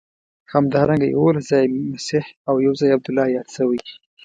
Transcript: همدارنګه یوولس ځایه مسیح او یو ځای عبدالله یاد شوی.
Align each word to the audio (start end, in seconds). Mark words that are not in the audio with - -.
همدارنګه 0.53 1.07
یوولس 1.13 1.45
ځایه 1.49 1.67
مسیح 1.93 2.25
او 2.49 2.55
یو 2.65 2.73
ځای 2.79 2.91
عبدالله 2.95 3.25
یاد 3.35 3.47
شوی. 3.55 3.79